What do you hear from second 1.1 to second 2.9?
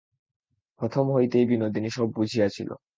হইতেই বিনোদিনী সব বুঝিয়াছিল।